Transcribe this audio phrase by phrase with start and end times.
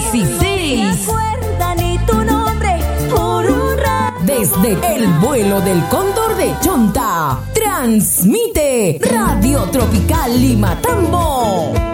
[0.00, 1.10] 16.
[4.24, 11.89] Desde el vuelo del cóndor de Chonta, transmite Radio Tropical Lima Tambo.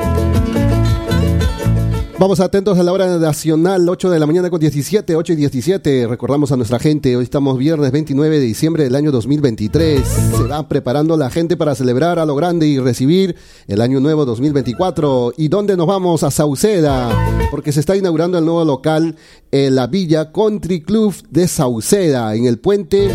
[2.19, 6.07] Vamos atentos a la hora nacional, 8 de la mañana con 17, 8 y 17.
[6.07, 10.01] Recordamos a nuestra gente, hoy estamos viernes 29 de diciembre del año 2023.
[10.03, 13.37] Se va preparando la gente para celebrar a lo grande y recibir
[13.69, 15.35] el año nuevo 2024.
[15.37, 16.23] ¿Y dónde nos vamos?
[16.23, 17.11] A Sauceda,
[17.51, 19.17] porque se está inaugurando el nuevo local
[19.51, 23.11] en la Villa Country Club de Sauceda, en el puente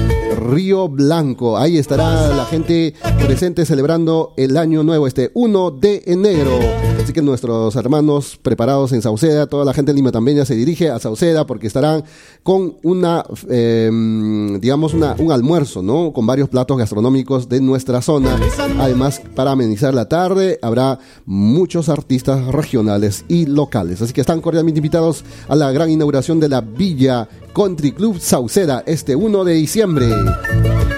[0.52, 1.58] Río Blanco.
[1.58, 2.94] Ahí estará la gente
[3.26, 6.60] presente celebrando el año nuevo, este 1 de enero.
[7.02, 10.55] Así que nuestros hermanos preparados en Sauceda, toda la gente de Lima también ya se
[10.55, 12.04] dirige a Sauceda porque estarán
[12.44, 16.12] con una, em, digamos, una, un almuerzo, ¿no?
[16.12, 18.38] Con varios platos gastronómicos de nuestra zona.
[18.77, 24.02] Además, para amenizar la tarde, habrá muchos artistas regionales y locales.
[24.02, 28.84] Así que están cordialmente invitados a la gran inauguración de la Villa Country Club Sauceda
[28.85, 30.07] este 1 de diciembre.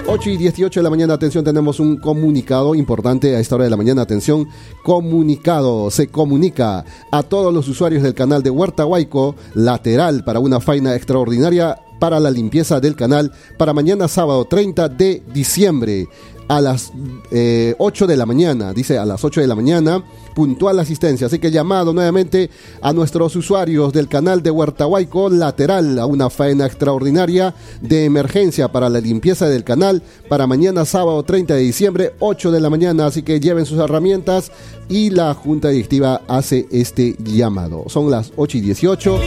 [0.06, 3.70] 8 y 18 de la mañana, atención, tenemos un comunicado importante a esta hora de
[3.70, 4.48] la mañana, atención,
[4.84, 10.60] comunicado, se comunica a todos los usuarios del canal de Huerta Huayco, lateral para una
[10.60, 16.06] faina extraordinaria para la limpieza del canal para mañana sábado 30 de diciembre
[16.48, 16.94] a las 8
[17.32, 21.26] eh, de la mañana, dice a las 8 de la mañana, puntual asistencia.
[21.26, 22.50] Así que llamado nuevamente
[22.82, 28.88] a nuestros usuarios del canal de Huertahuayco, lateral a una faena extraordinaria de emergencia para
[28.88, 33.06] la limpieza del canal para mañana sábado 30 de diciembre, 8 de la mañana.
[33.06, 34.50] Así que lleven sus herramientas
[34.88, 37.84] y la junta directiva hace este llamado.
[37.88, 39.20] Son las 8 y 18.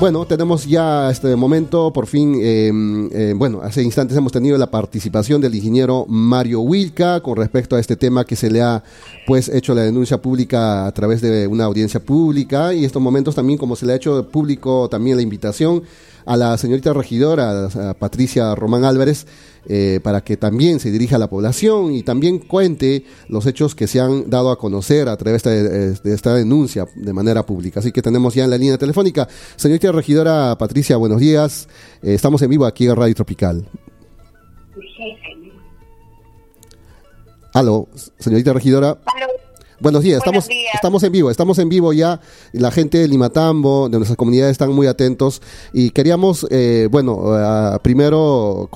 [0.00, 2.70] Bueno, tenemos ya este momento, por fin, eh,
[3.12, 7.80] eh, bueno, hace instantes hemos tenido la participación del ingeniero Mario Wilca con respecto a
[7.80, 8.82] este tema que se le ha
[9.26, 13.58] pues hecho la denuncia pública a través de una audiencia pública y estos momentos también
[13.58, 15.82] como se le ha hecho público también la invitación
[16.28, 19.26] a la señorita regidora, Patricia Román Álvarez,
[19.66, 23.86] eh, para que también se dirija a la población y también cuente los hechos que
[23.86, 27.80] se han dado a conocer a través de, esta denuncia de manera pública.
[27.80, 29.26] Así que tenemos ya en la línea telefónica.
[29.56, 31.66] Señorita regidora Patricia, buenos días.
[32.02, 33.66] Eh, estamos en vivo aquí en Radio Tropical.
[37.58, 37.88] Aló,
[38.20, 38.98] señorita regidora.
[39.80, 42.20] Buenos días, estamos, estamos en vivo, estamos en vivo ya.
[42.52, 45.42] La gente de Limatambo, de nuestras comunidades, están muy atentos
[45.72, 47.20] y queríamos, eh, bueno,
[47.82, 48.70] primero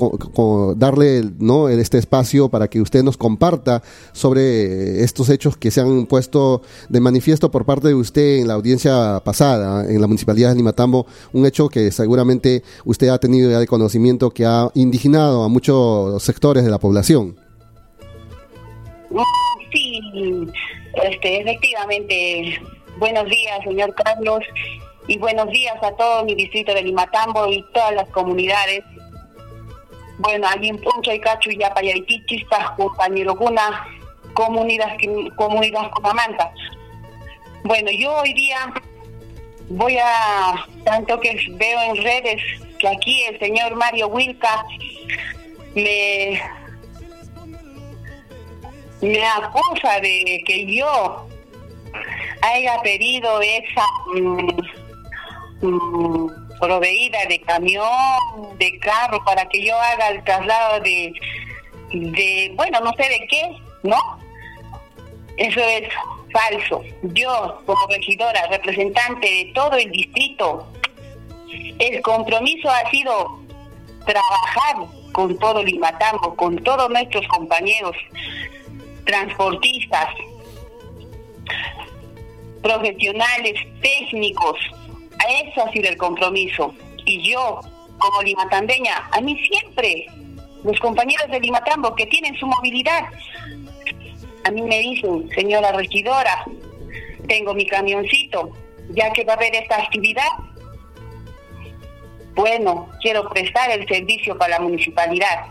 [0.77, 1.69] darle ¿no?
[1.69, 6.99] este espacio para que usted nos comparta sobre estos hechos que se han puesto de
[6.99, 11.47] manifiesto por parte de usted en la audiencia pasada en la municipalidad de Limatambo, un
[11.47, 16.65] hecho que seguramente usted ha tenido ya de conocimiento que ha indignado a muchos sectores
[16.65, 17.42] de la población.
[19.73, 20.01] Sí,
[21.03, 22.61] este, efectivamente,
[22.99, 24.41] buenos días, señor Carlos,
[25.07, 28.83] y buenos días a todo mi distrito de Limatambo y todas las comunidades.
[30.19, 33.87] Bueno, allí en Puncha y Cacho y Yapayaitichispa, compañero Guna,
[34.35, 34.97] comunidad,
[35.37, 36.53] comunidad Comamanta.
[37.65, 38.73] Bueno, yo hoy día
[39.69, 42.43] voy a, tanto que veo en redes
[42.79, 44.65] que aquí el señor Mario Wilca
[45.75, 46.41] me
[49.03, 51.27] me acusa de que yo
[52.41, 60.25] haya pedido esa mm, mm, proveída de camión, de carro, para que yo haga el
[60.25, 61.13] traslado de,
[61.93, 63.99] de, bueno, no sé de qué, ¿no?
[65.37, 65.89] Eso es
[66.33, 66.83] falso.
[67.03, 70.67] Yo, como regidora, representante de todo el distrito,
[71.79, 73.41] el compromiso ha sido
[74.07, 77.97] trabajar con todo Limatambo, con todos nuestros compañeros,
[79.05, 80.09] transportistas,
[82.63, 84.59] profesionales, técnicos.
[85.19, 86.75] A eso ha sido el compromiso.
[87.05, 87.61] Y yo,
[87.99, 90.07] como limatambeña, a mí siempre,
[90.65, 93.05] los compañeros de Limatambo que tienen su movilidad,
[94.45, 96.45] a mí me dicen, señora regidora,
[97.29, 98.51] tengo mi camioncito,
[98.91, 100.29] ya que va a haber esta actividad,
[102.35, 105.47] bueno, quiero prestar el servicio para la municipalidad.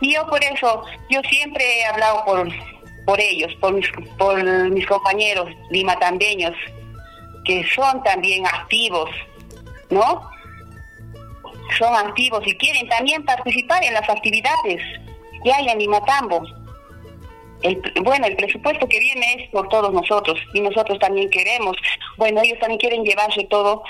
[0.00, 2.48] Y yo por eso, yo siempre he hablado por,
[3.04, 6.54] por ellos, por mis, por mis compañeros limatambeños,
[7.44, 9.10] que son también activos,
[9.90, 10.30] ¿no?
[11.78, 14.82] Son activos y quieren también participar en las actividades
[15.42, 16.42] que hay en Limatambo.
[18.02, 21.76] Bueno, el presupuesto que viene es por todos nosotros y nosotros también queremos.
[22.16, 23.82] Bueno, ellos también quieren llevarse todo,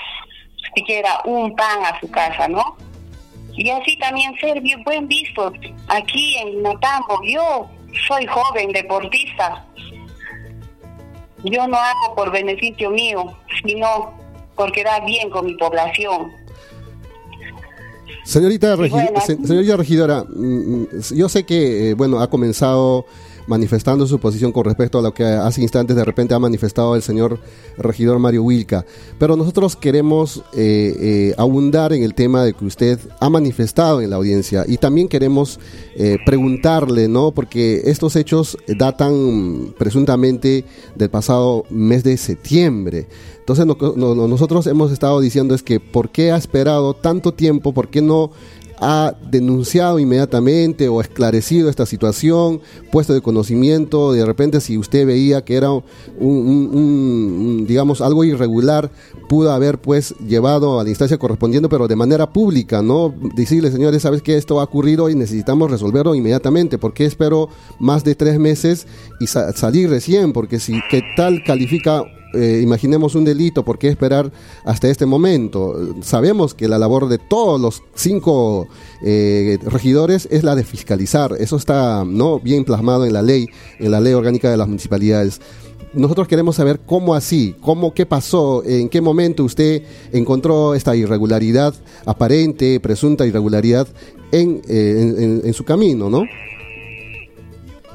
[0.75, 2.77] siquiera un pan a su casa, ¿no?
[3.59, 5.51] Y así también ser bien buen visto
[5.89, 7.19] aquí en Natambo.
[7.25, 7.69] Yo
[8.07, 9.65] soy joven deportista.
[11.43, 14.13] Yo no hago por beneficio mío, sino
[14.55, 16.31] por quedar bien con mi población.
[18.23, 23.05] Señorita, señorita regidora, mm, mm, yo sé que, eh, bueno, ha comenzado
[23.49, 27.01] manifestando su posición con respecto a lo que hace instantes de repente ha manifestado el
[27.01, 27.39] señor
[27.77, 28.85] regidor Mario Wilca.
[29.17, 34.11] Pero nosotros queremos eh, eh, abundar en el tema de que usted ha manifestado en
[34.11, 35.59] la audiencia y también queremos
[35.95, 37.31] eh, preguntarle, ¿no?
[37.31, 40.63] Porque estos hechos datan presuntamente
[40.95, 43.07] del pasado mes de septiembre.
[43.39, 47.73] Entonces nosotros hemos estado diciendo es que ¿por qué ha esperado tanto tiempo?
[47.73, 48.29] ¿Por qué no
[48.79, 52.61] ha denunciado inmediatamente o esclarecido esta situación,
[52.91, 58.91] puesto de conocimiento, de repente si usted veía que era un, digamos, algo irregular,
[59.27, 63.13] pudo haber pues llevado a la instancia correspondiente, pero de manera pública, ¿no?
[63.35, 66.77] Decirle, señores, ¿sabes que esto ha ocurrido y necesitamos resolverlo inmediatamente?
[66.77, 67.49] ¿Por qué espero
[67.79, 68.87] más de tres meses
[69.19, 70.33] y salir recién?
[70.33, 72.03] Porque si, ¿qué tal califica
[72.33, 74.31] eh, imaginemos un delito, ¿por qué esperar
[74.63, 75.75] hasta este momento?
[76.01, 78.67] Sabemos que la labor de todos los cinco
[79.03, 81.35] eh, regidores es la de fiscalizar.
[81.39, 83.47] Eso está no bien plasmado en la ley,
[83.79, 85.41] en la ley orgánica de las municipalidades.
[85.93, 89.81] Nosotros queremos saber cómo así, cómo, qué pasó, en qué momento usted
[90.13, 91.73] encontró esta irregularidad
[92.05, 93.87] aparente, presunta irregularidad
[94.31, 96.25] en, eh, en su camino, ¿no?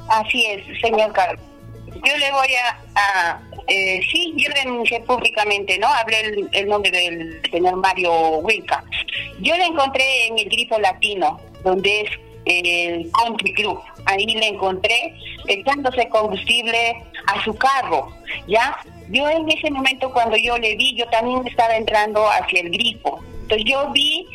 [0.09, 1.54] Así es, señor Carlos
[2.03, 2.49] yo le voy
[2.95, 5.87] a, eh, sí, yo denuncié públicamente, ¿no?
[5.89, 8.85] Hablé el, nombre del señor Mario Wilca.
[9.41, 12.11] Yo le encontré en el grifo latino, donde es
[12.47, 13.81] el Country Club.
[14.07, 15.15] Ahí le encontré
[15.47, 18.13] echándose combustible a su carro,
[18.47, 18.77] ¿ya?
[19.09, 23.23] Yo en ese momento cuando yo le vi, yo también estaba entrando hacia el grifo.
[23.43, 24.27] Entonces yo vi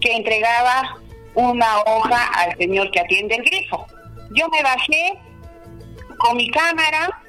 [0.00, 0.98] que entregaba
[1.34, 3.86] una hoja al señor que atiende el grifo.
[4.34, 5.18] Yo me bajé
[6.26, 7.22] con mi cámara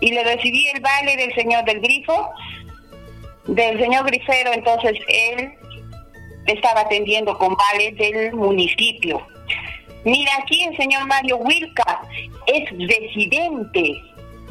[0.00, 2.30] y le recibí el vale del señor del grifo,
[3.46, 5.52] del señor grifero, entonces él
[6.46, 9.26] estaba atendiendo con vale del municipio.
[10.04, 12.02] Mira, aquí el señor Mario Wilca
[12.46, 14.00] es residente,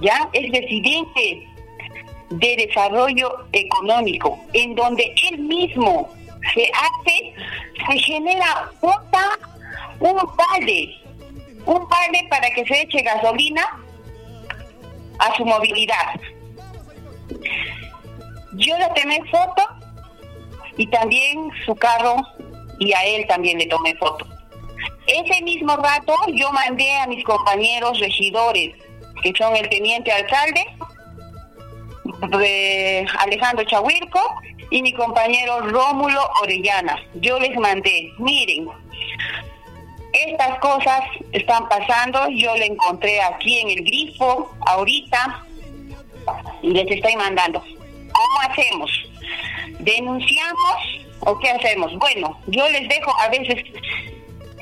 [0.02, 0.28] ¿ya?
[0.34, 1.48] Es residente
[2.32, 6.12] de desarrollo económico, en donde él mismo
[6.54, 7.34] se hace,
[7.88, 9.38] se genera otra,
[10.00, 11.03] un vale
[11.66, 13.80] un vale para que se eche gasolina
[15.20, 16.20] a su movilidad.
[18.54, 19.64] Yo le tomé foto
[20.78, 22.16] y también su carro
[22.80, 24.28] y a él también le tomé foto.
[25.08, 28.76] Ese mismo rato yo mandé a mis compañeros regidores,
[29.22, 30.66] que son el teniente alcalde,
[32.38, 34.20] de Alejandro Chahuirco,
[34.70, 36.98] y mi compañero Rómulo Orellana.
[37.16, 38.68] Yo les mandé, miren,
[40.14, 41.02] estas cosas
[41.32, 45.44] están pasando, yo le encontré aquí en el grifo ahorita
[46.62, 47.60] y les estoy mandando.
[47.60, 48.92] ¿Cómo hacemos?
[49.80, 50.78] ¿Denunciamos
[51.22, 51.98] o qué hacemos?
[51.98, 53.64] Bueno, yo les dejo a veces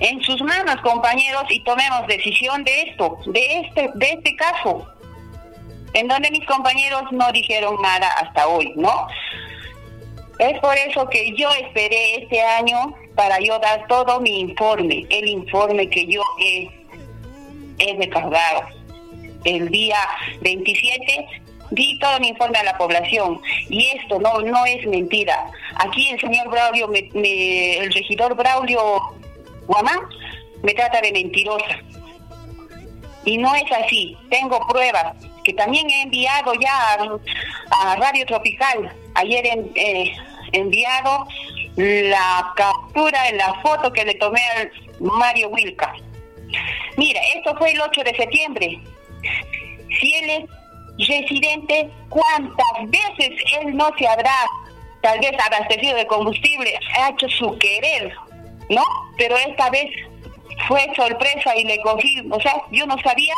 [0.01, 4.87] en sus manos, compañeros, y tomemos decisión de esto, de este, de este caso,
[5.93, 9.07] en donde mis compañeros no dijeron nada hasta hoy, ¿no?
[10.39, 15.27] Es por eso que yo esperé este año para yo dar todo mi informe, el
[15.27, 16.69] informe que yo he,
[17.77, 18.09] he.
[19.43, 19.97] El día
[20.41, 21.27] 27
[21.71, 25.51] di todo mi informe a la población y esto no no es mentira.
[25.75, 29.01] Aquí el señor Braulio, el regidor Braulio
[29.67, 29.99] Guamán
[30.61, 31.79] me trata de mentirosa.
[33.23, 36.97] Y no es así, tengo pruebas que también he enviado ya
[37.71, 38.93] a, Radio Tropical.
[39.15, 40.13] Ayer he eh,
[40.51, 41.27] enviado
[41.75, 45.93] la captura en la foto que le tomé al Mario Wilca.
[46.97, 48.79] Mira, esto fue el 8 de septiembre.
[49.99, 54.35] Si él es residente, ¿cuántas veces él no se habrá
[55.01, 56.77] tal vez abastecido de combustible?
[56.97, 58.13] Ha hecho su querer,
[58.69, 58.83] ¿no?
[59.17, 59.89] Pero esta vez
[60.67, 63.33] fue sorpresa y le cogí, o sea, yo no sabía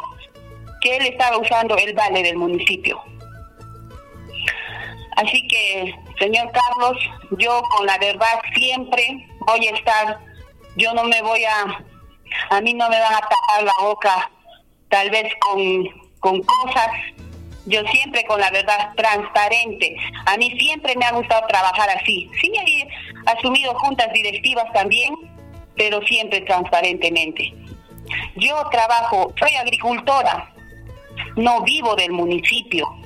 [0.82, 3.01] que él estaba usando el vale del municipio.
[5.15, 6.98] Así que, señor Carlos,
[7.38, 10.20] yo con la verdad siempre voy a estar,
[10.75, 11.86] yo no me voy a,
[12.50, 14.32] a mí no me van a tapar la boca
[14.89, 15.60] tal vez con,
[16.20, 16.89] con cosas,
[17.65, 19.96] yo siempre con la verdad transparente.
[20.25, 22.29] A mí siempre me ha gustado trabajar así.
[22.41, 22.88] Sí, he
[23.25, 25.13] asumido juntas directivas también,
[25.75, 27.53] pero siempre transparentemente.
[28.36, 30.53] Yo trabajo, soy agricultora,
[31.36, 33.02] no vivo del municipio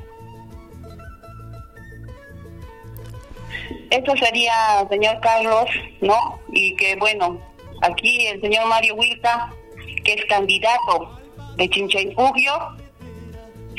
[3.90, 5.70] Eso sería, señor Carlos,
[6.02, 6.40] ¿no?
[6.52, 7.40] Y que bueno,
[7.82, 9.54] aquí el señor Mario Wilca,
[10.04, 11.20] que es candidato
[11.56, 12.54] de Chinchaipugio,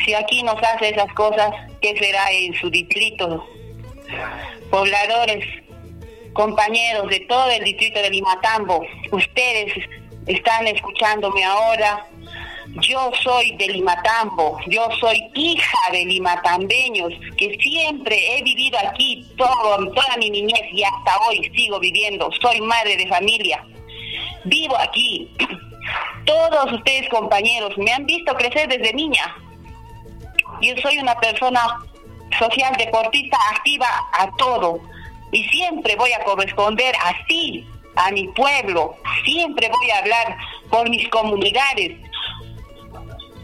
[0.05, 1.50] si aquí nos hace esas cosas,
[1.81, 3.45] ¿qué será en su distrito?
[4.71, 5.45] pobladores,
[6.33, 9.73] compañeros de todo el distrito de Limatambo, ustedes
[10.27, 12.07] están escuchándome ahora.
[12.80, 19.90] Yo soy de Limatambo, yo soy hija de limatambeños, que siempre he vivido aquí todo,
[19.92, 22.30] toda mi niñez y hasta hoy sigo viviendo.
[22.40, 23.64] Soy madre de familia.
[24.44, 25.30] Vivo aquí.
[26.25, 29.35] Todos ustedes compañeros me han visto crecer desde niña.
[30.61, 31.61] Yo soy una persona
[32.38, 34.80] social, deportista, activa a todo.
[35.32, 37.66] Y siempre voy a corresponder así
[37.97, 38.97] a mi pueblo.
[39.25, 40.37] Siempre voy a hablar
[40.70, 41.92] por mis comunidades,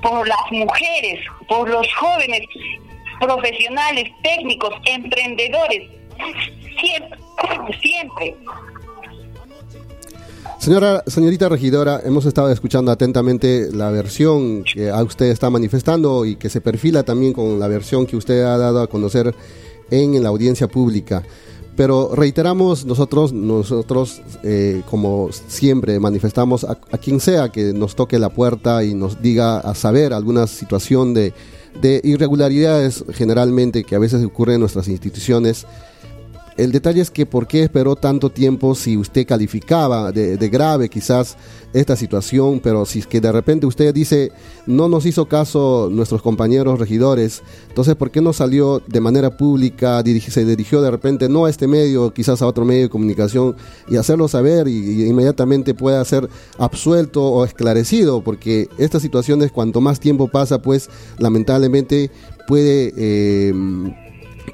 [0.05, 1.19] por las mujeres,
[1.49, 2.43] por los jóvenes
[3.21, 5.91] profesionales, técnicos, emprendedores.
[6.79, 7.19] Siempre,
[7.81, 8.37] siempre.
[10.59, 16.51] Señora, señorita regidora, hemos estado escuchando atentamente la versión que usted está manifestando y que
[16.51, 19.35] se perfila también con la versión que usted ha dado a conocer
[19.91, 21.23] en la audiencia pública.
[21.77, 28.29] Pero reiteramos nosotros, nosotros eh, como siempre manifestamos a, quien sea que nos toque la
[28.29, 31.33] puerta y nos diga a saber alguna situación de,
[31.81, 35.67] de irregularidades generalmente que a veces ocurren en nuestras instituciones
[36.57, 41.37] el detalle es que por qué esperó tanto tiempo si usted calificaba de, grave quizás
[41.73, 44.31] esta situación, pero si es que de repente usted dice
[44.67, 50.03] no nos hizo caso nuestros compañeros regidores, entonces ¿por qué no salió de manera pública,
[50.05, 53.57] se dirigió de repente no a este medio, quizás a otro medio de comunicación
[53.89, 58.23] y hacerlo saber y, inmediatamente pueda ser absuelto o esclarecido?
[58.23, 62.13] Porque estas situaciones cuanto más tiempo pasa pues lamentablemente
[62.47, 62.93] puede...
[62.97, 63.95] Eh,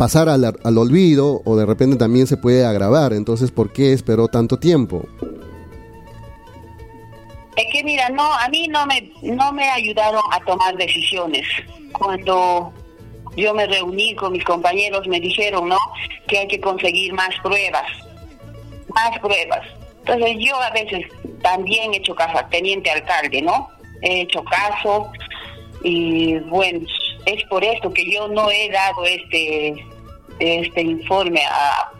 [0.00, 3.12] pasar al, al, olvido o de repente también se puede agravar.
[3.12, 5.06] Entonces, ¿por qué esperó tanto tiempo?
[7.54, 11.46] Es que mira, no, a mí no me, no me ayudaron a tomar decisiones.
[11.92, 12.72] Cuando
[13.36, 15.76] yo me reuní con mis compañeros, me dijeron, ¿no?
[16.26, 17.92] Que hay que conseguir más pruebas,
[18.94, 19.66] más pruebas.
[19.98, 21.04] Entonces yo a veces
[21.42, 23.68] también he hecho caso al teniente alcalde, ¿no?
[24.00, 25.12] He hecho caso
[25.82, 26.86] y bueno,
[27.26, 29.74] es por esto que yo no he dado este,
[30.40, 31.92] este informe a,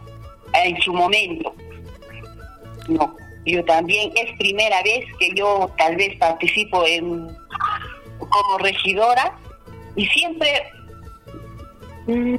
[0.65, 1.55] en su momento.
[2.89, 3.17] No,
[3.47, 7.29] yo también es primera vez que yo tal vez participo en
[8.19, 9.39] como regidora
[9.97, 10.63] y siempre
[12.07, 12.37] mm,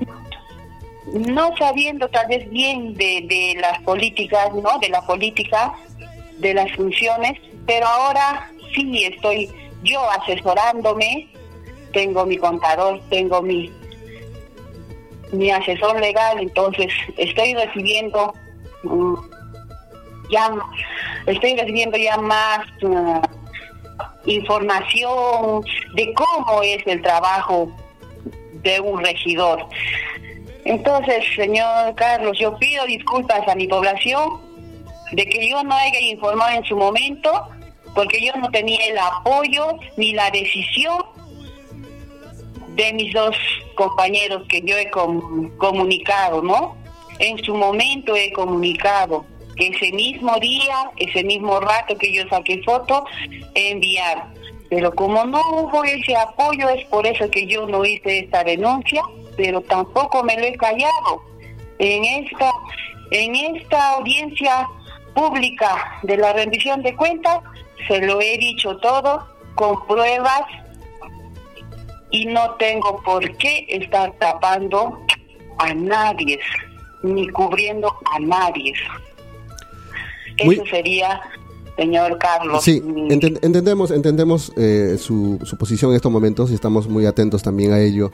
[1.13, 4.77] no sabiendo tal vez bien de, de las políticas, ¿no?
[4.79, 5.73] De la política,
[6.37, 9.49] de las funciones, pero ahora sí estoy
[9.83, 11.31] yo asesorándome
[11.91, 13.71] tengo mi contador, tengo mi,
[15.31, 18.33] mi asesor legal, entonces estoy recibiendo
[18.83, 19.15] mm,
[20.31, 20.49] ya
[21.27, 23.21] estoy recibiendo ya más uh,
[24.25, 25.63] información
[25.95, 27.71] de cómo es el trabajo
[28.63, 29.67] de un regidor.
[30.65, 34.39] Entonces, señor Carlos, yo pido disculpas a mi población
[35.11, 37.47] de que yo no haya informado en su momento,
[37.93, 41.03] porque yo no tenía el apoyo ni la decisión
[42.75, 43.35] de mis dos
[43.75, 44.89] compañeros que yo he
[45.57, 46.77] comunicado, ¿no?
[47.19, 49.25] En su momento he comunicado
[49.55, 53.05] que ese mismo día, ese mismo rato que yo saqué foto,
[53.53, 54.23] he enviado.
[54.69, 59.01] Pero como no hubo ese apoyo, es por eso que yo no hice esta denuncia,
[59.35, 61.21] pero tampoco me lo he callado.
[61.77, 62.51] En esta,
[63.11, 64.67] en esta audiencia
[65.13, 67.39] pública de la rendición de cuentas,
[67.87, 70.43] se lo he dicho todo con pruebas
[72.11, 74.99] y no tengo por qué estar tapando
[75.57, 76.39] a nadie,
[77.03, 78.73] ni cubriendo a nadie.
[80.37, 81.21] Eso sería,
[81.77, 82.63] señor Carlos.
[82.63, 87.73] Sí, entendemos, entendemos eh, su, su posición en estos momentos y estamos muy atentos también
[87.73, 88.11] a ello.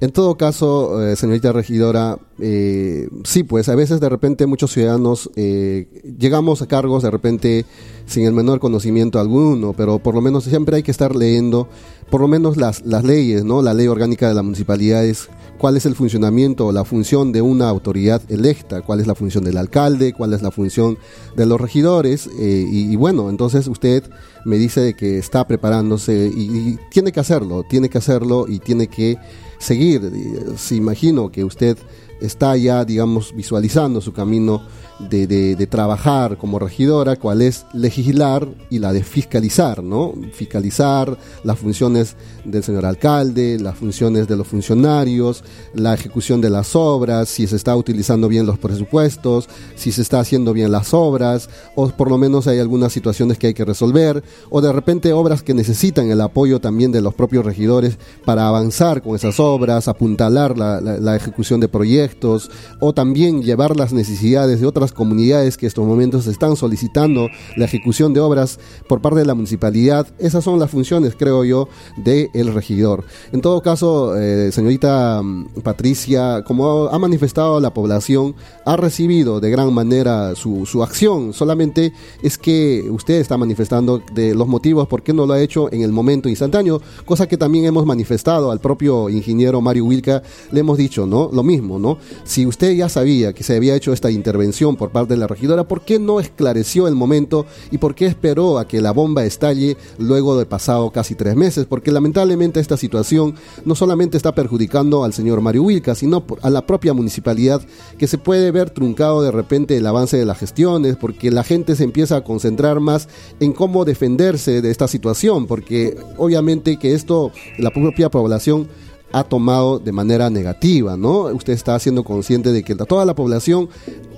[0.00, 5.28] En todo caso, eh, señorita regidora, eh, sí, pues a veces de repente muchos ciudadanos
[5.34, 7.66] eh, llegamos a cargos de repente
[8.06, 11.68] sin el menor conocimiento alguno, pero por lo menos siempre hay que estar leyendo
[12.10, 13.60] por lo menos las, las leyes, ¿no?
[13.60, 15.28] La ley orgánica de la municipalidad es
[15.58, 19.42] cuál es el funcionamiento o la función de una autoridad electa, cuál es la función
[19.42, 20.96] del alcalde, cuál es la función
[21.36, 24.04] de los regidores, y, bueno, entonces usted
[24.44, 29.18] me dice que está preparándose y tiene que hacerlo, tiene que hacerlo y tiene que
[29.58, 30.10] seguir.
[30.56, 31.76] Se imagino que usted
[32.20, 34.62] está ya, digamos, visualizando su camino
[34.98, 40.14] de, trabajar como regidora, cuál es legislar y la de fiscalizar, ¿no?
[40.32, 46.74] Fiscalizar las funciones del señor alcalde, las funciones de los funcionarios, la ejecución de las
[46.74, 51.48] obras, si se está utilizando bien los presupuestos, si se está haciendo bien las obras,
[51.74, 55.42] o por lo menos hay algunas situaciones que hay que resolver, o de repente obras
[55.42, 60.56] que necesitan el apoyo también de los propios regidores para avanzar con esas obras, apuntalar
[60.56, 62.50] la, la, ejecución de proyectos
[62.80, 67.64] o también llevar las necesidades de otras comunidades que en estos momentos están solicitando la
[67.64, 70.06] ejecución de obras por parte de la municipalidad.
[70.18, 73.04] Esas son las funciones, creo yo, del el regidor.
[73.32, 79.50] En todo caso, eh, señorita mm, Patricia, como ha manifestado la población, ha recibido de
[79.50, 81.32] gran manera su, su acción.
[81.32, 81.92] Solamente
[82.22, 85.82] es que usted está manifestando de los motivos por qué no lo ha hecho en
[85.82, 90.78] el momento instantáneo, cosa que también hemos manifestado al propio ingeniero Mario Wilca, le hemos
[90.78, 91.30] dicho, ¿no?
[91.32, 91.98] Lo mismo, ¿no?
[92.24, 95.68] Si usted ya sabía que se había hecho esta intervención por parte de la regidora,
[95.68, 99.76] ¿por qué no esclareció el momento y por qué esperó a que la bomba estalle
[99.98, 101.66] luego de pasado casi tres meses?
[101.66, 103.34] Porque lamentablemente esta situación
[103.66, 107.60] no solamente está perjudicando al señor Mario Wilca, sino a la propia municipalidad,
[107.98, 111.76] que se puede ver truncado de repente el avance de las gestiones, porque la gente
[111.76, 113.08] se empieza a concentrar más
[113.40, 118.68] en cómo defenderse de esta situación, porque obviamente que esto, la propia población
[119.12, 121.22] ha tomado de manera negativa, ¿no?
[121.24, 123.68] Usted está siendo consciente de que toda la población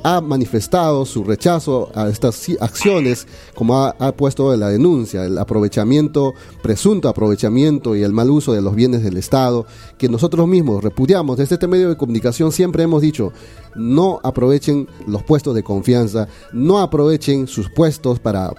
[0.02, 6.34] ha manifestado su rechazo a estas acciones, como ha, puesto en la denuncia, el aprovechamiento,
[6.62, 9.66] presunto aprovechamiento y el mal uso de los bienes del Estado,
[9.98, 11.36] que nosotros mismos repudiamos.
[11.36, 13.32] Desde este medio de comunicación siempre hemos dicho,
[13.76, 18.52] no aprovechen los puestos de confianza, no aprovechen sus puestos para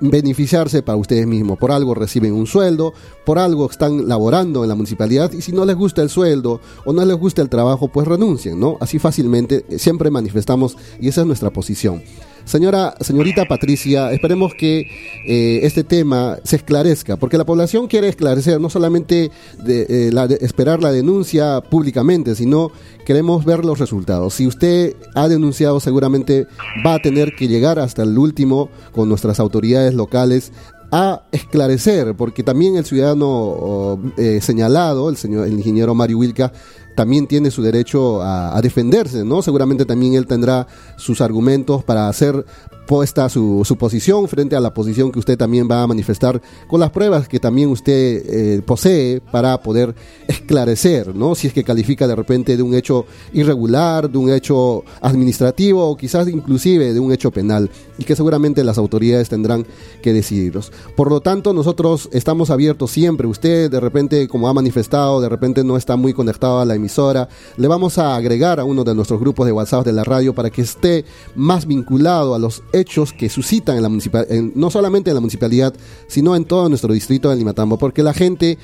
[0.00, 1.58] beneficiarse para ustedes mismos.
[1.58, 2.92] Por algo reciben un sueldo,
[3.24, 6.92] por algo están laborando en la municipalidad y si no les gusta el sueldo o
[6.92, 8.76] no les gusta el trabajo, pues renuncien, ¿no?
[8.80, 12.02] Así fácilmente siempre manifestamos y esa es nuestra posición.
[12.48, 14.88] Señora, señorita Patricia, esperemos que
[15.26, 19.30] eh, este tema se esclarezca, porque la población quiere esclarecer, no solamente
[19.66, 22.72] eh, esperar la denuncia públicamente, sino
[23.04, 24.32] queremos ver los resultados.
[24.32, 26.46] Si usted ha denunciado, seguramente
[26.86, 30.50] va a tener que llegar hasta el último con nuestras autoridades locales
[30.90, 36.50] a esclarecer, porque también el ciudadano eh, señalado, el señor el ingeniero Mario Wilca,
[36.98, 39.40] también tiene su derecho a, defenderse, ¿no?
[39.40, 42.44] Seguramente también él tendrá sus argumentos para hacer
[42.88, 46.80] puesta su, su, posición frente a la posición que usted también va a manifestar con
[46.80, 49.94] las pruebas que también usted eh, posee para poder
[50.26, 51.34] esclarecer, ¿no?
[51.34, 55.98] Si es que califica de repente de un hecho irregular, de un hecho administrativo o
[55.98, 59.66] quizás inclusive de un hecho penal y que seguramente las autoridades tendrán
[60.00, 60.72] que decidirlos.
[60.96, 63.26] Por lo tanto, nosotros estamos abiertos siempre.
[63.26, 67.28] Usted de repente, como ha manifestado, de repente no está muy conectado a la emisora,
[67.58, 70.48] le vamos a agregar a uno de nuestros grupos de WhatsApp de la radio para
[70.48, 75.20] que esté más vinculado a los que suscitan en la municipalidad, no solamente en la
[75.20, 75.74] municipalidad,
[76.06, 78.58] sino en todo nuestro distrito de Limatambo, porque la gente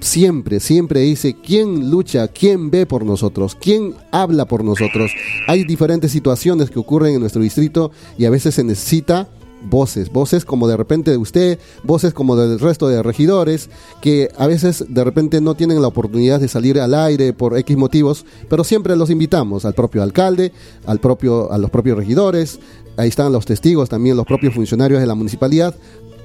[0.00, 5.12] siempre, siempre dice quién lucha, quién ve por nosotros, quién habla por nosotros.
[5.46, 9.28] Hay diferentes situaciones que ocurren en nuestro distrito y a veces se necesita
[9.68, 13.68] voces, voces como de repente de usted, voces como del resto de regidores,
[14.00, 17.76] que a veces de repente no tienen la oportunidad de salir al aire por X
[17.76, 20.52] motivos, pero siempre los invitamos al propio alcalde,
[20.86, 22.60] al propio, a los propios regidores,
[22.96, 25.74] ahí están los testigos, también los propios funcionarios de la municipalidad,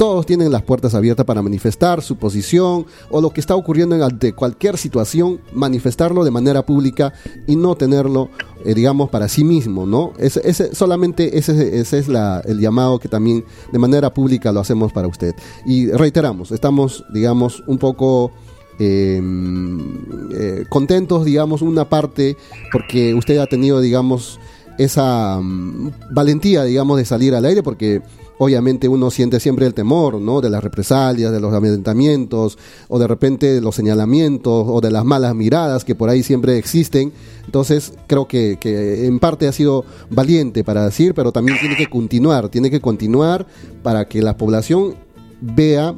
[0.02, 4.34] todos tienen las puertas abiertas para manifestar su posición o lo que está ocurriendo ante
[4.34, 7.14] cualquier situación, manifestarlo de manera pública
[7.46, 8.30] y no tenerlo,
[8.66, 10.14] eh, digamos, para sí mismo, ¿no?
[10.18, 14.92] Ese, ese solamente ese, es la, el llamado que también de manera pública lo hacemos
[14.92, 15.36] para usted.
[15.68, 18.32] Y reiteramos, estamos, digamos, un poco...
[18.80, 20.00] Em,
[20.34, 22.36] eh, contentos, digamos, una parte,
[22.72, 24.40] porque usted ha tenido, digamos,
[24.84, 28.02] esa mm, valentía, digamos, de salir al aire, porque
[28.38, 30.42] obviamente uno siente siempre el temor, ¿no?
[30.42, 35.06] De las represalias, de los amedrentamientos, o de repente de los señalamientos, o de las
[35.06, 37.14] malas miradas que por ahí siempre existen.
[37.46, 41.88] Entonces, creo que, que en parte ha sido valiente para decir, pero también tiene que
[41.88, 43.46] continuar, tiene que continuar
[43.84, 44.96] para que la población
[45.40, 45.96] vea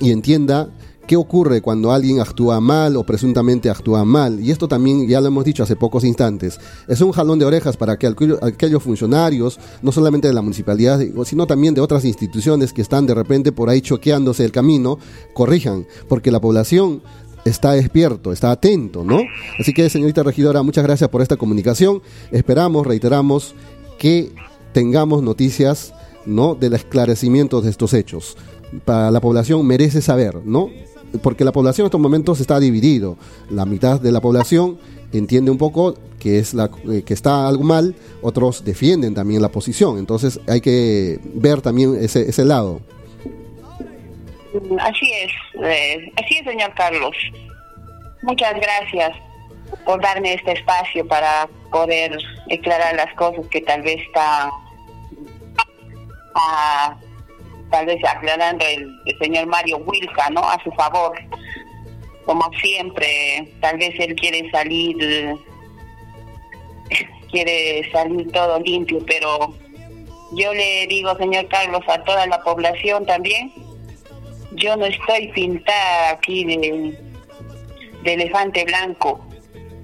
[0.00, 0.68] y entienda
[1.06, 4.40] ¿Qué ocurre cuando alguien actúa mal o presuntamente actúa mal?
[4.40, 6.60] Y esto también ya lo hemos dicho hace pocos instantes.
[6.86, 8.06] Es un jalón de orejas para que
[8.40, 13.14] aquellos funcionarios, no solamente de la municipalidad, sino también de otras instituciones que están de
[13.14, 14.98] repente por ahí choqueándose el camino,
[15.34, 17.02] corrijan, porque la población
[17.44, 19.20] está despierto, está atento, ¿no?
[19.58, 22.00] Así que, señorita regidora, muchas gracias por esta comunicación.
[22.30, 23.56] Esperamos, reiteramos,
[23.98, 24.32] que
[24.72, 25.92] tengamos noticias,
[26.26, 26.54] ¿no?
[26.54, 28.36] Del esclarecimiento de estos hechos.
[28.84, 30.70] Para la población merece saber, ¿no?
[31.22, 33.16] Porque la población en estos momentos está dividido.
[33.50, 34.78] La mitad de la población
[35.12, 39.50] entiende un poco que es la eh, que está algo mal, otros defienden también la
[39.50, 39.98] posición.
[39.98, 42.80] Entonces hay que ver también ese, ese lado.
[44.78, 45.32] Así es,
[45.64, 47.16] eh, así es, señor Carlos.
[48.22, 49.16] Muchas gracias
[49.84, 52.16] por darme este espacio para poder
[52.52, 54.50] aclarar las cosas que tal vez está
[56.34, 56.96] ah,
[57.72, 60.42] tal vez aclarando el, señor Mario Wilca, ¿no?
[60.48, 61.18] A su favor,
[62.24, 65.34] como siempre, tal vez él quiere salir
[67.30, 69.54] quiere salir todo limpio, pero
[70.32, 73.52] yo le digo, señor Carlos, a toda la población también,
[74.52, 76.96] yo no estoy pintada aquí de,
[78.02, 79.26] de elefante blanco,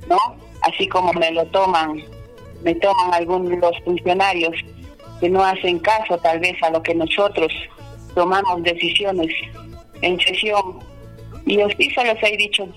[0.08, 0.18] ¿no?
[0.62, 2.04] Así como me lo toman,
[2.62, 4.54] me toman algunos los funcionarios
[5.20, 7.50] que no hacen caso tal vez a lo que nosotros
[8.18, 9.32] tomamos decisiones
[10.02, 10.80] en sesión.
[11.46, 12.68] Y se los he dicho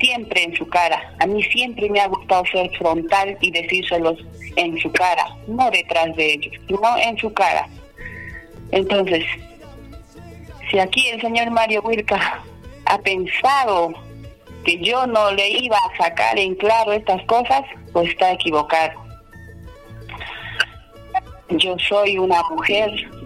[0.00, 1.12] siempre en su cara.
[1.18, 4.16] A mí siempre me ha gustado ser frontal y decírselos
[4.54, 7.68] en su cara, no detrás de ellos, sino en su cara.
[8.70, 9.24] Entonces,
[10.70, 12.40] si aquí el señor Mario Wilca
[12.86, 13.92] ha pensado
[14.64, 18.92] que yo no le iba a sacar en claro estas cosas, pues está equivocado.
[21.50, 23.17] Yo soy una mujer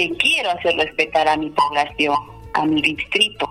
[0.00, 2.16] que quiero hacer respetar a mi población,
[2.54, 3.50] a mi distrito,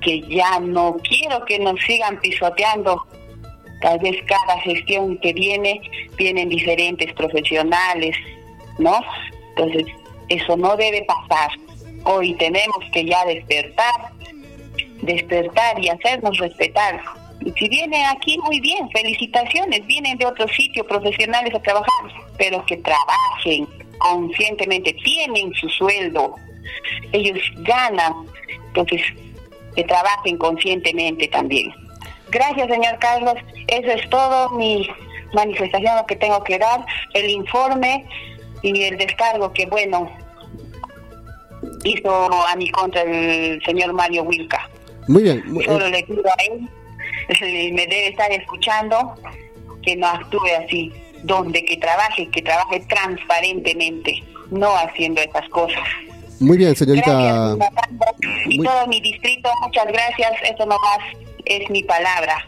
[0.00, 3.06] que ya no quiero que nos sigan pisoteando.
[3.82, 5.82] Tal vez cada gestión que viene,
[6.16, 8.16] vienen diferentes profesionales,
[8.78, 8.98] ¿no?
[9.50, 9.84] Entonces,
[10.30, 11.50] eso no debe pasar.
[12.04, 14.12] Hoy tenemos que ya despertar,
[15.02, 17.02] despertar y hacernos respetar.
[17.44, 22.64] Y si vienen aquí, muy bien, felicitaciones, vienen de otro sitio profesionales a trabajar, pero
[22.64, 26.36] que trabajen conscientemente, tienen su sueldo,
[27.12, 28.12] ellos ganan,
[28.68, 29.02] entonces
[29.74, 31.72] que trabajen conscientemente también.
[32.30, 33.34] Gracias, señor Carlos.
[33.68, 34.88] Eso es todo mi
[35.34, 36.84] manifestación, lo que tengo que dar,
[37.14, 38.04] el informe
[38.62, 40.10] y el descargo que, bueno,
[41.84, 44.68] hizo a mi contra el señor Mario Wilca.
[45.08, 45.42] Muy bien.
[45.64, 46.68] Solo le pido a él,
[47.72, 49.14] me debe estar escuchando,
[49.82, 55.82] que no actúe así, donde que trabaje, que trabaje transparentemente, no haciendo esas cosas.
[56.40, 57.56] Muy bien, señorita.
[58.46, 60.32] y todo mi distrito, muchas gracias.
[60.42, 60.98] Eso nomás
[61.44, 62.44] es mi palabra.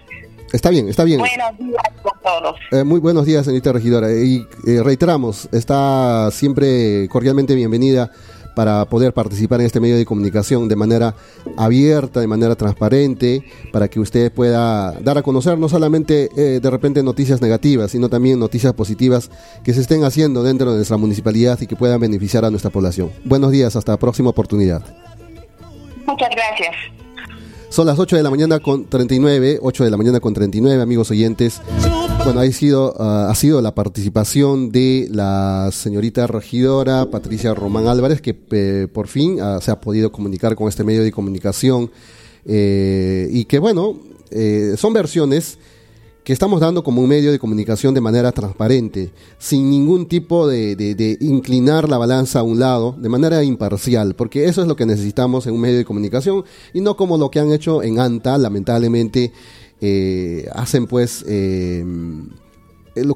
[0.53, 1.19] Está bien, está bien.
[1.19, 2.57] Buenos días a todos.
[2.71, 4.13] Eh, muy buenos días, señorita regidora.
[4.13, 8.11] Y eh, reiteramos, está siempre cordialmente bienvenida
[8.55, 11.15] para poder participar en este medio de comunicación de manera
[11.57, 16.71] abierta, de manera transparente, para que usted pueda dar a conocer no solamente eh, de
[16.71, 19.31] repente noticias negativas, sino también noticias positivas
[19.63, 23.11] que se estén haciendo dentro de nuestra municipalidad y que puedan beneficiar a nuestra población.
[23.25, 24.83] Buenos días, hasta la próxima oportunidad.
[26.07, 26.75] Muchas gracias.
[27.69, 31.11] Son las 8 de la mañana con 39, 8 de la mañana con 39, amigos
[31.11, 31.61] oyentes.
[32.25, 38.23] Bueno, ha sido, ah, ha sido la participación de la señorita regidora Patricia Román Álvarez,
[38.23, 41.91] que eh, por fin ah, se ha podido comunicar con este medio de comunicación
[42.47, 43.99] eh, y que, bueno,
[44.31, 45.59] eh, son versiones
[46.25, 51.19] que estamos dando como un medio de comunicación de manera transparente, sin ningún tipo de,
[51.21, 55.47] inclinar la balanza a un lado, de manera imparcial, porque eso es lo que necesitamos
[55.47, 59.33] en un medio de comunicación y no como lo que han hecho en ANTA, lamentablemente
[59.81, 61.85] eh, hacen pues, eh,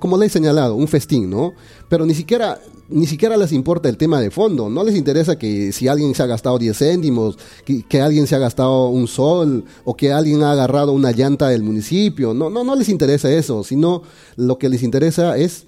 [0.01, 1.53] como le he señalado, un festín, ¿no?
[1.89, 5.73] Pero ni siquiera, ni siquiera les importa el tema de fondo, no les interesa que
[5.73, 9.97] si alguien se ha gastado 10 céntimos, que, alguien se ha gastado un sol o
[9.97, 14.03] que alguien ha agarrado una llanta del municipio, no, no, no les interesa eso, sino
[14.37, 15.67] lo que les interesa es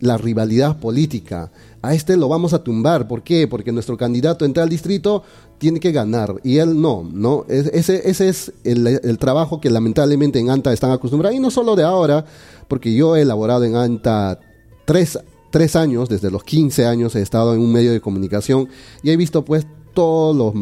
[0.00, 1.50] la rivalidad política.
[1.80, 3.06] A este lo vamos a tumbar.
[3.06, 3.46] ¿Por qué?
[3.46, 5.22] Porque nuestro candidato entra al distrito
[5.58, 7.44] tiene que ganar y él no, ¿no?
[7.48, 11.82] Ese, ese es el, trabajo que lamentablemente en ANTA están acostumbrados y no solo de
[11.82, 12.24] ahora,
[12.68, 14.38] porque yo he elaborado en ANTA
[14.84, 15.18] tres,
[15.50, 18.68] tres años, desde los 15 años he estado en un medio de comunicación
[19.02, 20.54] y he visto pues todas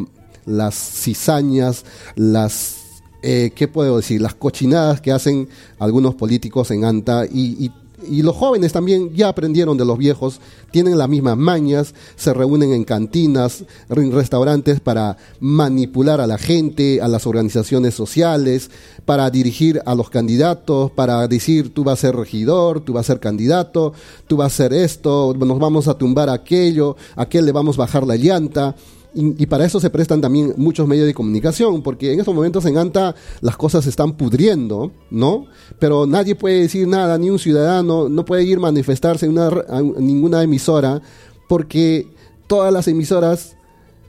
[0.47, 2.87] las cizañas, las
[3.23, 4.21] eh, ¿qué puedo decir?
[4.21, 5.49] Las cochinadas que hacen
[5.79, 7.73] algunos políticos en ANTA y, y
[8.09, 10.41] y los jóvenes también ya aprendieron de los viejos,
[10.71, 17.01] tienen las mismas mañas, se reúnen en cantinas, en restaurantes para manipular a la gente,
[17.01, 18.71] a las organizaciones sociales,
[19.05, 23.13] para dirigir a los candidatos, para decir tú vas a ser regidor, tú vas a
[23.15, 23.93] ser candidato,
[24.27, 27.83] tú vas a ser esto, nos vamos a tumbar aquello, a aquel le vamos a
[27.83, 28.75] bajar la llanta.
[29.15, 32.77] Y, para eso se prestan también muchos medios de comunicación, porque en estos momentos en
[32.77, 35.47] ANTA las cosas se están pudriendo, ¿no?
[35.79, 39.51] Pero nadie puede decir nada, ni un ciudadano no puede ir a manifestarse en una,
[39.99, 41.01] ninguna emisora,
[41.49, 42.09] porque
[42.47, 43.57] todas las emisoras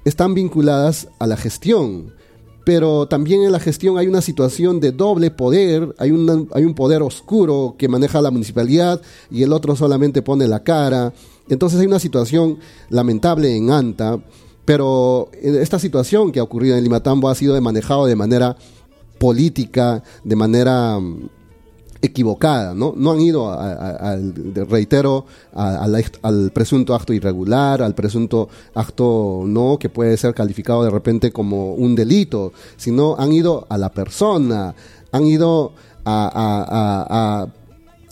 [0.04, 2.14] están vinculadas a la gestión.
[2.66, 6.12] Pero también en la gestión hay una situación de doble poder, hay,
[6.54, 11.14] hay un poder oscuro que maneja la municipalidad y el otro solamente pone la cara.
[11.48, 14.20] Entonces hay una situación lamentable en ANTA
[14.68, 18.58] pero esta situación que ha ocurrido en Limatambo ha sido manejado de manera
[19.18, 21.30] política, de manera mm,
[22.02, 22.94] equivocada, ¿no?
[22.98, 24.34] No han ido, al
[24.70, 29.80] reitero, al presunto acto irregular, al presunto acto, ¿no?
[29.80, 34.76] Que puede ser calificado de repente como un delito, sino han ido a la persona,
[35.14, 35.72] Han ido
[36.04, 37.48] a,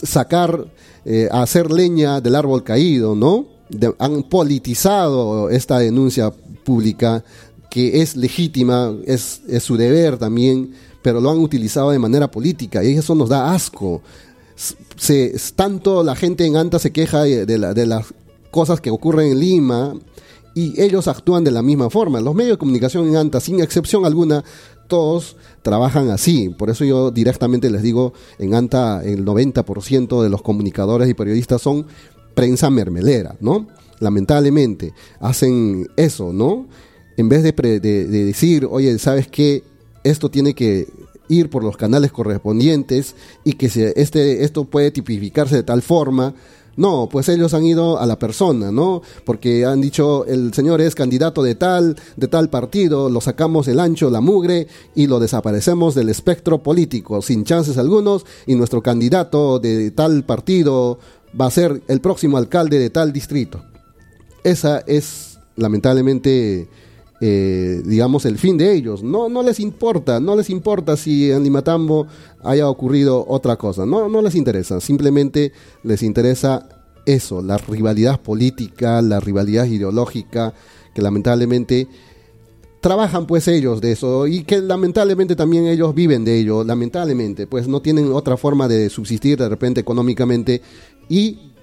[0.02, 0.68] sacar,
[1.04, 3.56] eh, a hacer leña del árbol caído, ¿no?
[4.00, 6.32] han politizado esta denuncia
[6.66, 7.24] pública
[7.70, 12.94] que es legítima, es, su deber también, pero lo han utilizado de manera política y
[12.94, 14.02] eso nos da asco.
[15.56, 18.14] Tanto la gente en Anta se queja de, de las
[18.52, 19.94] cosas que ocurren en Lima
[20.54, 22.22] y ellos actúan de la misma forma.
[22.22, 24.46] Los medios de comunicación en Anta, sin excepción alguna,
[24.88, 26.50] todos trabajan así.
[26.50, 31.62] Por eso yo directamente les digo, en ANTA el 90% de los comunicadores y periodistas
[31.62, 31.86] son
[32.34, 33.68] prensa mermelera, ¿no?
[34.00, 36.68] Lamentablemente hacen eso, ¿no?
[37.18, 39.64] En vez de, de decir, oye, ¿sabes qué?
[40.04, 40.88] Esto tiene que
[41.28, 46.36] ir por los canales correspondientes y que se, este, esto puede tipificarse de tal forma
[46.78, 49.02] no, pues ellos han ido a la persona, ¿no?
[49.24, 53.80] Porque han dicho, el señor es candidato de tal, de tal partido, lo sacamos el
[53.80, 59.60] ancho, la mugre y lo desaparecemos del espectro político, sin chances algunos, y nuestro candidato
[59.60, 61.00] de tal partido
[61.40, 63.64] va a ser el próximo alcalde de tal distrito.
[64.46, 66.68] Esa es, lamentablemente,
[67.20, 69.02] eh, digamos, el fin de ellos.
[69.02, 72.06] No, no les importa, no les importa si en Limatambo
[72.44, 73.88] haya ocurrido otra cosa.
[73.88, 74.80] No, no les interesa.
[74.80, 76.70] Simplemente les interesa
[77.08, 80.54] eso, la rivalidad política, la rivalidad ideológica,
[80.94, 81.88] que lamentablemente
[82.82, 87.68] trabajan pues ellos de eso y que lamentablemente también ellos viven de ello, lamentablemente, pues
[87.68, 90.62] no tienen otra forma de subsistir de repente económicamente
[91.10, 91.55] y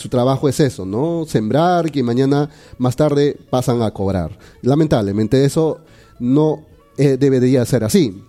[0.00, 1.26] su trabajo es eso, ¿no?
[1.26, 4.38] Sembrar que mañana más tarde pasan a cobrar.
[4.62, 5.80] Lamentablemente eso
[6.18, 6.64] no
[6.96, 8.22] eh, debería ser así.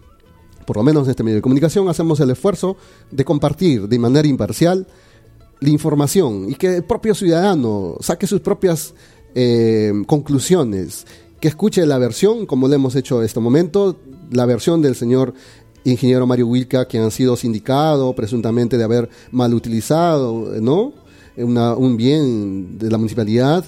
[0.66, 2.76] Por lo menos en este medio de comunicación hacemos el esfuerzo
[3.10, 4.86] de compartir de manera imparcial
[5.62, 8.94] la información y que el propio ciudadano saque sus propias
[9.34, 11.08] eh, conclusiones,
[11.40, 13.96] que escuche la versión, como lo hemos hecho en este momento,
[14.30, 15.34] la versión del señor
[15.86, 21.01] ingeniero Mario Wilca, que han sido sindicado presuntamente de haber mal utilizado, ¿no?
[21.38, 23.66] Un bien de la municipalidad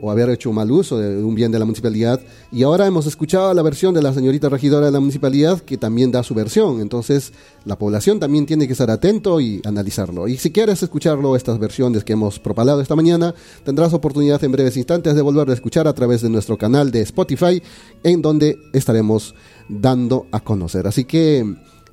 [0.00, 2.20] o haber hecho mal uso de un bien de la municipalidad.
[2.52, 6.12] Y ahora hemos escuchado la versión de la señorita regidora de la municipalidad que también
[6.12, 6.80] da su versión.
[6.80, 7.32] Entonces
[7.64, 10.28] la población también tiene que estar atento y analizarlo.
[10.28, 14.76] Y si quieres escucharlo, estas versiones que hemos propalado esta mañana, tendrás oportunidad en breves
[14.76, 17.62] instantes de volver a escuchar a través de nuestro canal de Spotify,
[18.02, 19.34] en donde estaremos
[19.68, 20.86] dando a conocer.
[20.86, 21.44] Así que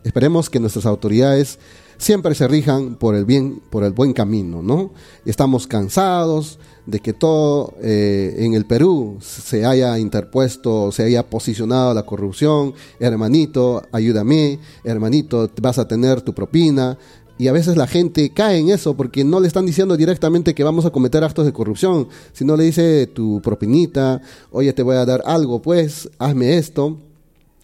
[0.04, 1.58] esperemos que nuestras autoridades
[1.98, 4.92] siempre se rijan por el bien, por el buen camino, ¿no?
[5.26, 11.94] Estamos cansados de que todo eh, en el Perú se haya interpuesto, se haya posicionado
[11.94, 16.98] la corrupción, hermanito, ayúdame, hermanito, vas a tener tu propina.
[17.38, 20.64] Y a veces la gente cae en eso porque no le están diciendo directamente que
[20.64, 25.06] vamos a cometer actos de corrupción, sino le dice tu propinita, oye, te voy a
[25.06, 26.98] dar algo, pues, hazme esto.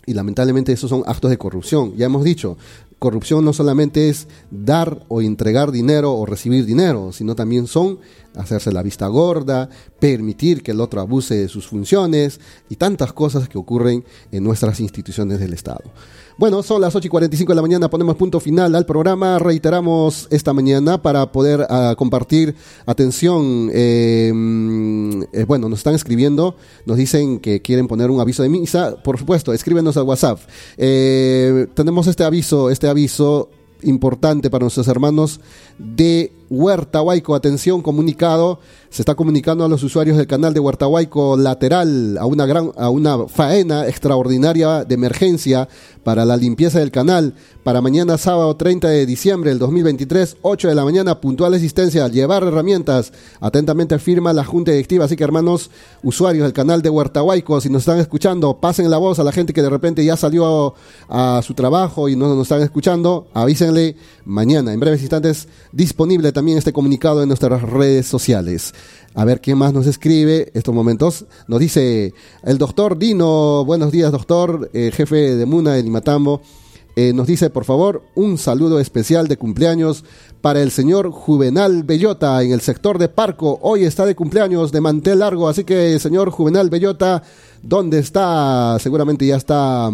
[0.06, 1.96] Y lamentablemente esos son actos de corrupción.
[1.96, 2.58] Ya hemos dicho,
[3.02, 7.98] corrupción no solamente es dar o entregar dinero o recibir dinero, sino también son
[8.36, 12.40] hacerse la vista gorda, permitir que el otro abuse de sus funciones
[12.70, 15.84] y tantas cosas que ocurren en nuestras instituciones del Estado.
[16.38, 19.38] Bueno, son las 8 y 45 de la mañana, ponemos punto final al programa.
[19.38, 22.56] Reiteramos esta mañana para poder ah, compartir.
[22.86, 23.70] Atención, mm,
[25.34, 28.96] eh, bueno, nos están escribiendo, nos dicen que quieren poner un aviso de misa.
[29.04, 30.40] Por supuesto, escríbenos a WhatsApp.
[30.78, 33.50] Eh, tenemos este aviso, este aviso
[33.84, 35.42] importante para nuestros hermanos
[35.78, 37.34] de Huertahuayco.
[37.34, 38.60] Atención, comunicado.
[38.90, 42.90] Se está comunicando a los usuarios del canal de Huertahuayco lateral a una gran, a
[42.90, 45.70] una faena extraordinaria de emergencia
[46.04, 50.76] para la limpieza del canal para mañana sábado 30 de diciembre del 2023, 8 de
[50.76, 53.14] la mañana, puntual asistencia, llevar herramientas.
[53.40, 55.06] Atentamente firma la Junta Directiva.
[55.06, 55.72] Así que hermanos,
[56.04, 59.54] usuarios del canal de Huertahuayco, si nos están escuchando, pasen la voz a la gente
[59.54, 60.74] que de repente ya salió
[61.08, 64.74] a su trabajo y no nos están escuchando, avísenle mañana.
[64.74, 68.74] En breves instantes, disponible también este comunicado en nuestras redes sociales.
[69.14, 71.26] A ver quién más nos escribe estos momentos.
[71.48, 73.64] Nos dice el doctor Dino.
[73.66, 76.42] Buenos días, doctor, eh, jefe de Muna de Limatambo.
[76.96, 80.04] Eh, nos dice, por favor, un saludo especial de cumpleaños
[80.42, 83.60] para el señor Juvenal Bellota en el sector de Parco.
[83.62, 87.24] Hoy está de cumpleaños de mantel largo, así que, señor Juvenal Bellota,
[87.62, 88.78] ¿dónde está?
[88.80, 89.90] Seguramente ya está,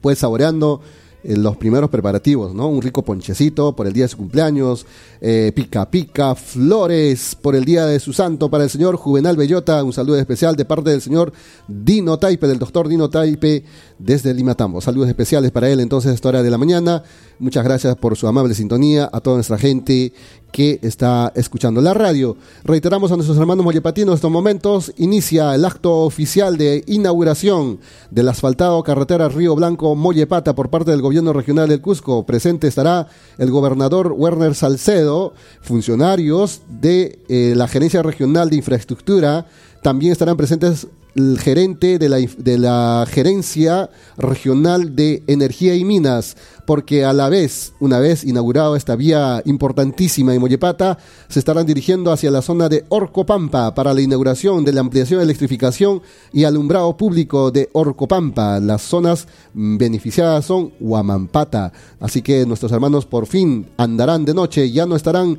[0.00, 0.80] pues, saboreando
[1.24, 2.68] los primeros preparativos, ¿no?
[2.68, 4.86] Un rico ponchecito por el día de su cumpleaños,
[5.20, 9.82] eh, pica pica, flores por el día de su santo para el señor Juvenal Bellota,
[9.84, 11.32] un saludo especial de parte del señor
[11.68, 13.64] Dino Taipe, del doctor Dino Taipe
[13.98, 14.80] desde Limatambo.
[14.80, 17.02] Saludos especiales para él entonces a esta hora de la mañana.
[17.38, 20.12] Muchas gracias por su amable sintonía, a toda nuestra gente
[20.52, 22.36] que está escuchando la radio.
[22.64, 27.78] Reiteramos a nuestros hermanos mollepatinos, en estos momentos inicia el acto oficial de inauguración
[28.10, 32.26] del asfaltado carretera Río Blanco Mollepata por parte del gobierno regional del Cusco.
[32.26, 33.08] Presente estará
[33.38, 39.46] el gobernador Werner Salcedo, funcionarios de eh, la Gerencia Regional de Infraestructura,
[39.82, 46.36] también estarán presentes el gerente de la, de la Gerencia Regional de Energía y Minas,
[46.66, 52.12] porque a la vez, una vez inaugurado esta vía importantísima en Mollepata, se estarán dirigiendo
[52.12, 56.96] hacia la zona de Orcopampa para la inauguración de la ampliación de electrificación y alumbrado
[56.96, 58.60] público de Orcopampa.
[58.60, 64.86] Las zonas beneficiadas son Huamampata, así que nuestros hermanos por fin andarán de noche, ya
[64.86, 65.38] no estarán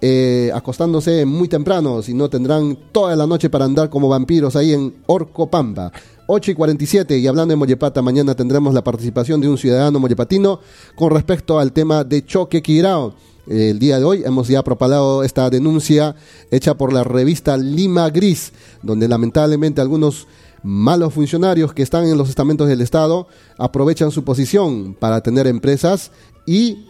[0.00, 4.72] eh, acostándose muy temprano, si no tendrán toda la noche para andar como vampiros ahí
[4.72, 5.92] en Orcopampa.
[6.28, 10.60] 8 y 47 y hablando de Mollepata, mañana tendremos la participación de un ciudadano mollepatino
[10.94, 13.14] con respecto al tema de choque Quirao.
[13.48, 16.14] El día de hoy hemos ya propalado esta denuncia
[16.50, 20.26] hecha por la revista Lima Gris, donde lamentablemente algunos
[20.62, 26.10] malos funcionarios que están en los estamentos del Estado aprovechan su posición para tener empresas
[26.44, 26.87] y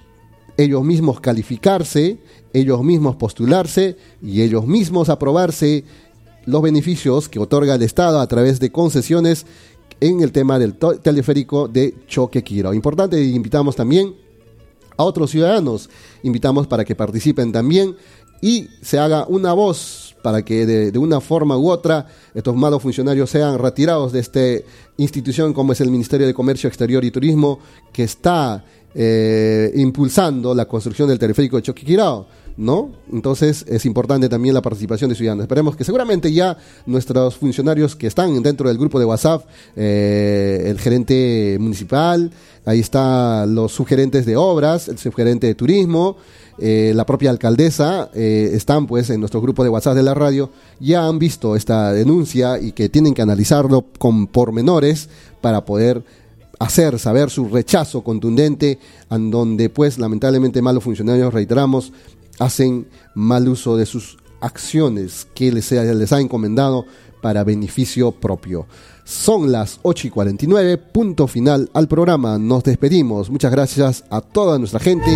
[0.59, 2.18] ellos mismos calificarse,
[2.53, 5.85] ellos mismos postularse y ellos mismos aprobarse
[6.44, 9.47] los beneficios que otorga el Estado a través de concesiones
[10.01, 12.75] en el tema del teleférico de Choquequira.
[12.75, 14.14] Importante, invitamos también
[14.97, 15.88] a otros ciudadanos,
[16.25, 17.97] invitamos para que participen también
[18.40, 23.31] y se haga una voz para que de, una forma u otra estos malos funcionarios
[23.31, 24.40] sean retirados de esta
[24.97, 27.61] institución como es el Ministerio de Comercio Exterior y Turismo
[27.92, 32.27] que está eh, impulsando la construcción del teleférico de Choquequirao.
[32.57, 32.90] ¿no?
[33.12, 35.44] Entonces es importante también la participación de ciudadanos.
[35.44, 39.44] Esperemos que seguramente ya nuestros funcionarios que están dentro del grupo de WhatsApp,
[39.77, 42.33] eh, el gerente municipal,
[42.64, 46.16] ahí están los sugerentes de obras, el subgerente de turismo,
[46.59, 51.07] eh, la propia alcaldesa, están pues en nuestro grupo de WhatsApp de la radio, ya
[51.07, 55.09] han visto esta denuncia y que tienen que analizarlo con pormenores
[55.40, 56.03] para poder
[56.59, 58.79] hacer saber su rechazo contundente,
[59.11, 61.92] en donde pues lamentablemente malos funcionarios, reiteramos,
[62.38, 66.87] hacen mal uso de sus acciones que les, les ha encomendado
[67.21, 68.66] para beneficio propio.
[69.05, 72.38] Son las 8 y 49, punto final al programa.
[72.38, 73.31] Nos despedimos.
[73.31, 75.11] Muchas gracias a toda nuestra gente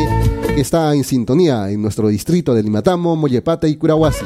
[0.55, 4.25] que está en sintonía en nuestro distrito de Limatamo, Mollepata y Curahuasi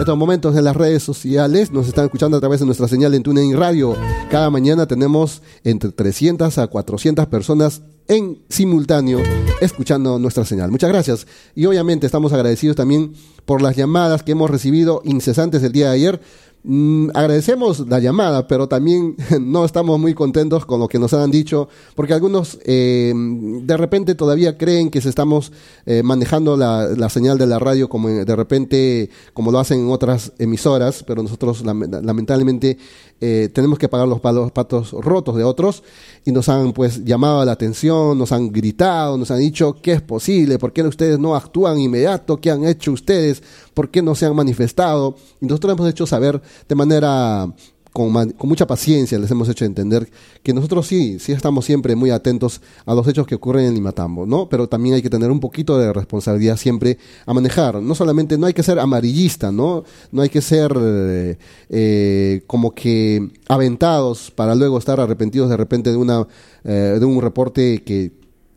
[0.00, 1.70] estos momentos en las redes sociales.
[1.70, 3.94] Nos están escuchando a través de nuestra señal en TuneIn Radio.
[4.30, 9.20] Cada mañana tenemos entre 300 a 400 personas en simultáneo
[9.60, 10.70] escuchando nuestra señal.
[10.70, 11.26] Muchas gracias.
[11.54, 13.12] Y obviamente estamos agradecidos también
[13.44, 16.20] por las llamadas que hemos recibido incesantes el día de ayer
[16.62, 21.30] Mm, agradecemos la llamada, pero también no estamos muy contentos con lo que nos han
[21.30, 25.52] dicho, porque algunos eh, de repente todavía creen que estamos
[25.86, 30.32] eh, manejando la, señal de la radio como de repente como lo hacen en otras
[30.38, 32.76] emisoras, pero nosotros lamentablemente
[33.22, 35.82] eh, tenemos que pagar los, patos rotos de otros
[36.24, 40.02] y nos han pues llamado la atención, nos han gritado, nos han dicho qué es
[40.02, 43.42] posible, por qué ustedes no actúan inmediato, qué han hecho ustedes,
[43.74, 45.16] por qué no se han manifestado.
[45.40, 47.48] Y nosotros hemos hecho saber de manera
[47.92, 50.08] con, mucha paciencia les hemos hecho entender
[50.42, 54.26] que nosotros sí, sí estamos siempre muy atentos a los hechos que ocurren en Limatambo,
[54.26, 54.48] ¿no?
[54.48, 57.82] Pero también hay que tener un poquito de responsabilidad siempre a manejar.
[57.82, 59.84] No solamente, no hay que ser amarillista, ¿no?
[60.12, 65.90] No hay que ser eh, eh, como que aventados para luego estar arrepentidos de repente
[65.90, 66.26] de, una,
[66.64, 68.12] eh, de un reporte que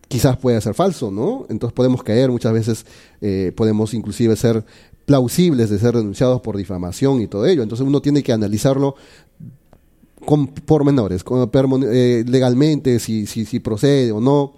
[0.08, 1.48] quizás pueda ser falso, ¿no?
[1.50, 2.86] Entonces podemos caer muchas veces,
[3.56, 4.64] podemos inclusive ser
[5.06, 7.64] plausibles de ser denunciados por difamación y todo ello.
[7.64, 8.96] Entonces uno tiene que analizarlo
[10.26, 11.50] con pormenores, con,
[11.86, 14.54] eh, legalmente, si, si, si procede o no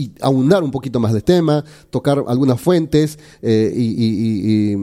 [0.00, 4.74] y aunar un poquito más del tema, tocar algunas fuentes eh, y,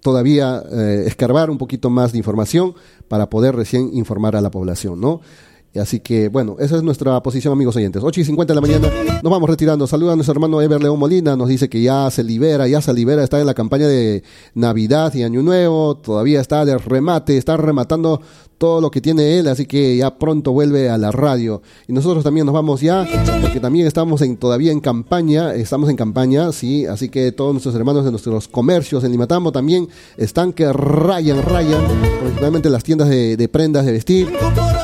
[0.00, 2.74] todavía eh, escarbar un poquito más de información
[3.06, 5.20] para poder recién informar a la población, ¿no?
[5.78, 8.02] Así que, bueno, esa es nuestra posición, amigos oyentes.
[8.02, 8.88] 8 y 50 de la mañana,
[9.22, 9.86] nos vamos retirando.
[9.86, 12.92] Saluda a nuestro hermano Ever León Molina, nos dice que ya se libera, ya se
[12.92, 17.56] libera, está en la campaña de Navidad y Año Nuevo, todavía está de remate, está
[17.56, 18.20] rematando
[18.60, 21.62] todo lo que tiene él, así que ya pronto vuelve a la radio.
[21.88, 23.08] Y nosotros también nos vamos ya,
[23.40, 27.74] porque también estamos en, todavía en campaña, estamos en campaña, sí, así que todos nuestros
[27.74, 31.82] hermanos de nuestros comercios en Limatambo también están que rayan, rayan,
[32.20, 34.28] principalmente las tiendas de, de prendas de vestir.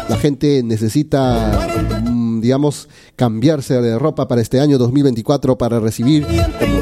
[0.08, 6.26] La gente necesita, mm, digamos, cambiarse de ropa para este año 2024 para recibir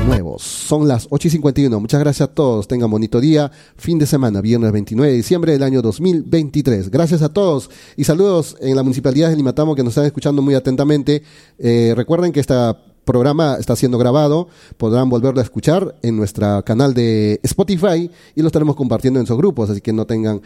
[0.07, 0.43] nuevos.
[0.43, 1.81] Son las 8 y 51.
[1.81, 2.69] Muchas gracias a todos.
[2.69, 3.51] Tengan bonito día.
[3.77, 6.91] Fin de semana, viernes 29 de diciembre del año 2023.
[6.91, 10.55] Gracias a todos y saludos en la Municipalidad de Limatamo que nos están escuchando muy
[10.55, 11.23] atentamente.
[11.59, 16.95] Eh, recuerden que esta programa está siendo grabado, podrán volverlo a escuchar en nuestro canal
[16.95, 20.41] de Spotify y lo estaremos compartiendo en sus grupos, así que no tengan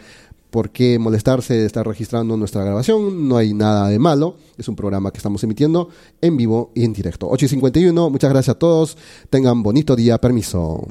[0.49, 4.75] por qué molestarse de estar registrando nuestra grabación, no hay nada de malo, es un
[4.75, 5.89] programa que estamos emitiendo
[6.21, 7.27] en vivo y en directo.
[7.29, 8.97] 8 y 51, muchas gracias a todos,
[9.29, 10.87] tengan bonito día, permiso.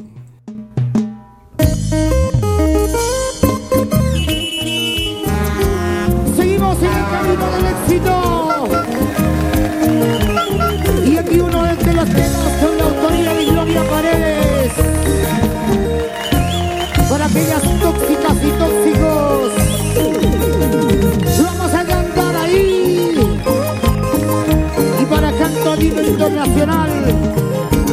[26.49, 26.91] Internacional.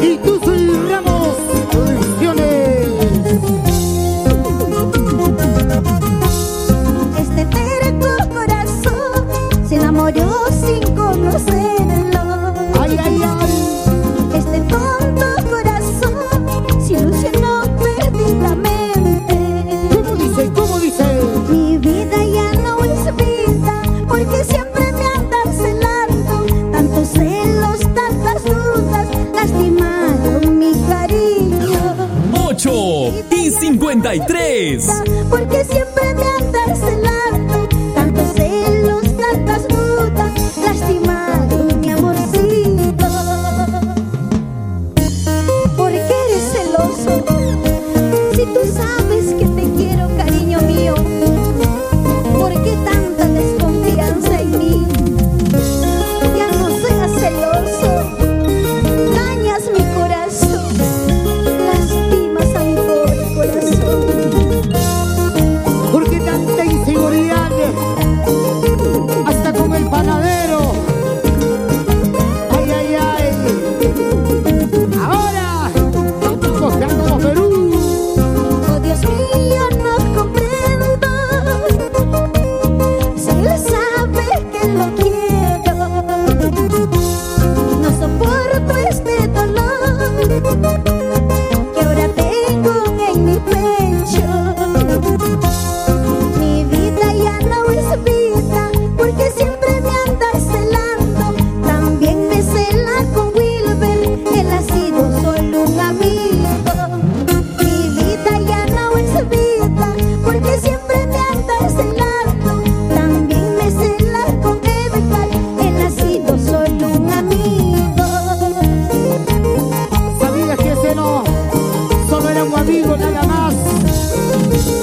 [0.02, 0.35] Y tú